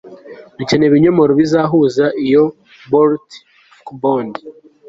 Dukeneye 0.57 0.89
ibinyomoro 0.89 1.31
bizahuza 1.39 2.05
iyo 2.25 2.43
bolt 2.91 3.27
fcbond 3.77 4.31